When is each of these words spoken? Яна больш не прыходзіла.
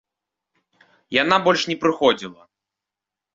Яна 1.17 1.35
больш 1.49 1.61
не 1.73 1.77
прыходзіла. 1.85 2.41